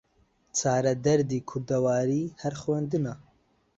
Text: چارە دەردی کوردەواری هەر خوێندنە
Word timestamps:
چارە 0.57 0.93
دەردی 1.05 1.45
کوردەواری 1.49 2.23
هەر 2.41 2.53
خوێندنە 2.61 3.13